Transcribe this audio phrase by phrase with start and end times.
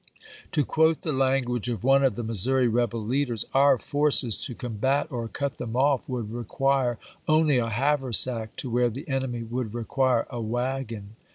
[0.53, 5.01] To quote the language of one of the Missouri rebel leaders:" Our forces, to combat
[5.09, 8.73] to^Bol S, or cut them off, would require only a haversack to i86i"^w*r.
[8.73, 11.17] where the enemy would require a wagon."